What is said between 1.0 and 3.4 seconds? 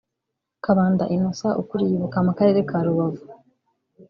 Innocent ukuriye ibuka mu karere ka Rubavu